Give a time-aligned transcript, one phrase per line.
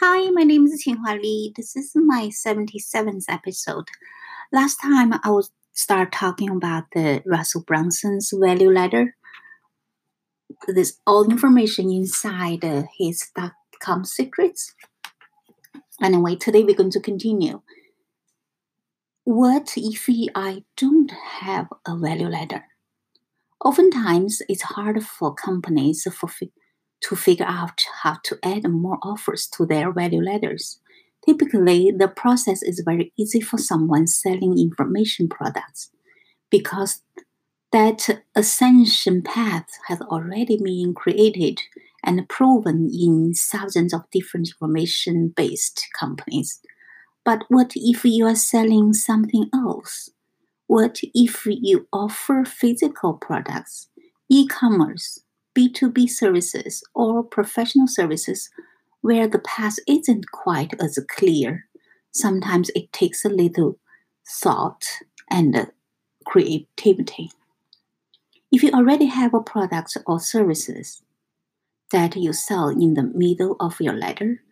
[0.00, 1.54] Hi, my name is Qinghua Li.
[1.56, 3.88] This is my 77th episode.
[4.52, 9.16] Last time I will start talking about the Russell Brunson's value ladder.
[10.68, 14.74] This all information inside uh, his dot-com secrets.
[16.02, 17.62] Anyway, today we're going to continue.
[19.24, 21.10] What if I don't
[21.40, 22.66] have a value ladder?
[23.64, 26.28] Oftentimes, it's hard for companies for
[27.06, 30.80] to figure out how to add more offers to their value ladders.
[31.24, 35.90] Typically, the process is very easy for someone selling information products
[36.50, 37.02] because
[37.72, 41.60] that ascension path has already been created
[42.04, 46.60] and proven in thousands of different information based companies.
[47.24, 50.10] But what if you are selling something else?
[50.66, 53.88] What if you offer physical products,
[54.28, 55.20] e commerce,
[55.56, 58.50] B2B services or professional services
[59.00, 61.66] where the path isn't quite as clear.
[62.12, 63.78] Sometimes it takes a little
[64.28, 64.84] thought
[65.30, 65.70] and
[66.26, 67.30] creativity.
[68.52, 71.02] If you already have a product or services
[71.90, 74.42] that you sell in the middle of your letter,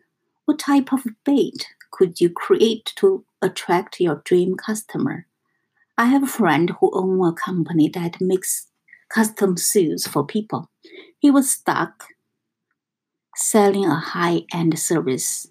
[0.46, 5.26] what type of bait could you create to attract your dream customer?
[5.98, 8.68] I have a friend who owns a company that makes
[9.08, 10.70] custom suits for people.
[11.24, 12.04] He was stuck
[13.34, 15.46] selling a high end service,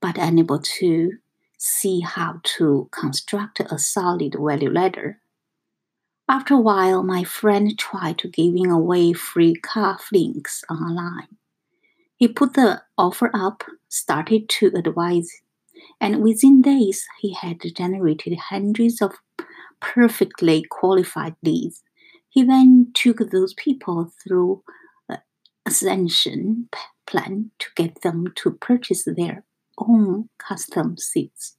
[0.00, 1.12] but unable to
[1.56, 5.20] see how to construct a solid value ladder.
[6.28, 11.36] After a while, my friend tried to giving away free cuff links online.
[12.16, 15.30] He put the offer up, started to advise,
[16.00, 19.12] and within days he had generated hundreds of
[19.78, 21.84] perfectly qualified leads.
[22.28, 24.64] He then took those people through
[25.66, 26.68] ascension
[27.06, 29.44] plan to get them to purchase their
[29.78, 31.56] own custom seats.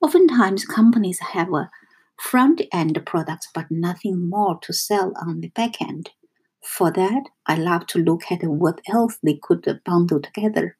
[0.00, 1.70] Oftentimes, companies have a
[2.18, 6.10] front end product but nothing more to sell on the back end.
[6.62, 10.76] For that, I love to look at what else they could bundle together.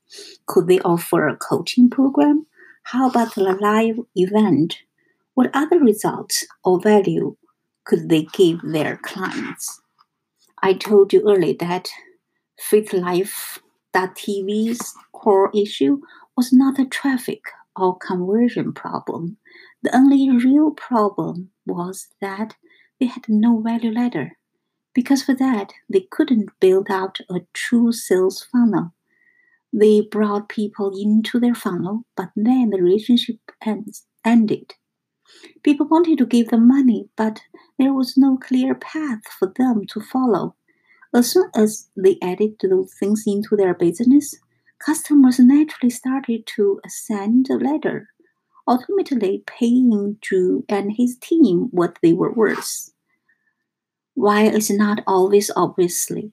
[0.47, 2.47] Could they offer a coaching program?
[2.85, 4.79] How about a live event?
[5.35, 7.37] What other results or value
[7.85, 9.81] could they give their clients?
[10.63, 11.89] I told you earlier that
[12.61, 16.01] FitLife.tv's core issue
[16.37, 17.43] was not a traffic
[17.77, 19.37] or conversion problem.
[19.83, 22.57] The only real problem was that
[23.01, 24.39] they had no value ladder.
[24.95, 28.93] Because for that, they couldn't build out a true sales funnel.
[29.73, 34.75] They brought people into their funnel, but then the relationship ends, ended.
[35.63, 37.41] People wanted to give them money, but
[37.79, 40.55] there was no clear path for them to follow.
[41.15, 44.35] As soon as they added those things into their business,
[44.79, 48.09] customers naturally started to ascend the ladder,
[48.67, 52.93] ultimately paying Drew and his team what they were worth.
[54.15, 56.33] While it's not always obviously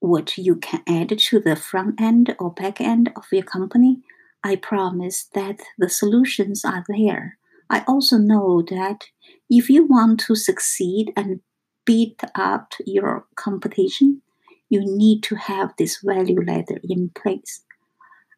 [0.00, 4.02] what you can add to the front end or back end of your company,
[4.42, 7.38] I promise that the solutions are there.
[7.70, 9.04] I also know that
[9.48, 11.40] if you want to succeed and
[11.84, 14.22] beat up your competition,
[14.68, 17.64] you need to have this value ladder in place.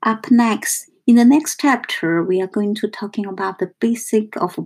[0.03, 4.59] Up next, in the next chapter, we are going to talking about the basic of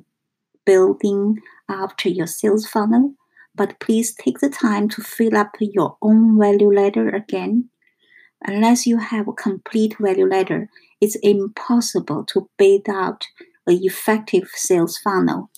[0.65, 3.15] building after your sales funnel.
[3.55, 7.71] But please take the time to fill up your own value ladder again.
[8.47, 10.69] Unless you have a complete value ladder,
[11.01, 13.25] it's impossible to build out
[13.67, 15.51] an effective sales funnel.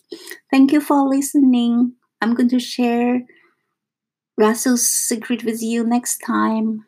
[0.51, 1.93] Thank you for listening.
[2.21, 3.23] I'm going to share
[4.37, 6.85] Russell's secret with you next time.